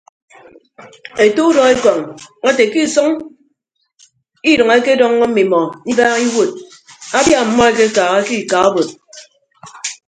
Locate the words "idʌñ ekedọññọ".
4.51-5.25